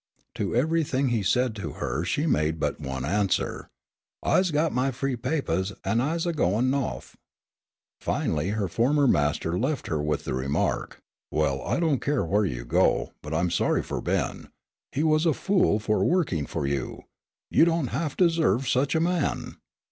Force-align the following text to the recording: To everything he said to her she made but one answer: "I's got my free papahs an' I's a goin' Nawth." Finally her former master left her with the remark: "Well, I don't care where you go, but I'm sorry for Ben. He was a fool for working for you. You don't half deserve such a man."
To 0.33 0.55
everything 0.55 1.09
he 1.09 1.21
said 1.21 1.55
to 1.57 1.73
her 1.73 2.03
she 2.03 2.25
made 2.25 2.59
but 2.59 2.79
one 2.79 3.05
answer: 3.05 3.69
"I's 4.23 4.49
got 4.49 4.73
my 4.73 4.89
free 4.89 5.15
papahs 5.15 5.73
an' 5.85 6.01
I's 6.01 6.25
a 6.25 6.33
goin' 6.33 6.71
Nawth." 6.71 7.13
Finally 7.99 8.49
her 8.57 8.67
former 8.67 9.05
master 9.05 9.59
left 9.59 9.85
her 9.85 10.01
with 10.01 10.23
the 10.23 10.33
remark: 10.33 10.97
"Well, 11.29 11.61
I 11.61 11.79
don't 11.79 12.01
care 12.01 12.25
where 12.25 12.45
you 12.45 12.65
go, 12.65 13.11
but 13.21 13.31
I'm 13.31 13.51
sorry 13.51 13.83
for 13.83 14.01
Ben. 14.01 14.49
He 14.91 15.03
was 15.03 15.27
a 15.27 15.33
fool 15.35 15.77
for 15.77 16.03
working 16.03 16.47
for 16.47 16.65
you. 16.65 17.03
You 17.51 17.63
don't 17.65 17.89
half 17.93 18.17
deserve 18.17 18.67
such 18.67 18.95
a 18.95 18.99
man." 18.99 19.57